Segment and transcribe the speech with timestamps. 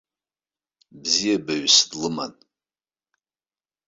[1.01, 2.33] Бзиабаҩыс длыман.